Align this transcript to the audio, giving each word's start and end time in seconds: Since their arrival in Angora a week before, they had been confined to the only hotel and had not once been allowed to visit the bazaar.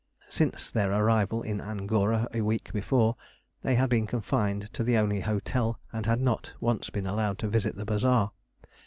Since 0.29 0.71
their 0.71 0.91
arrival 0.91 1.43
in 1.43 1.61
Angora 1.61 2.27
a 2.33 2.41
week 2.41 2.73
before, 2.73 3.15
they 3.61 3.75
had 3.75 3.87
been 3.91 4.07
confined 4.07 4.67
to 4.73 4.83
the 4.83 4.97
only 4.97 5.19
hotel 5.19 5.79
and 5.93 6.07
had 6.07 6.19
not 6.19 6.53
once 6.59 6.89
been 6.89 7.05
allowed 7.05 7.37
to 7.37 7.47
visit 7.47 7.75
the 7.75 7.85
bazaar. 7.85 8.31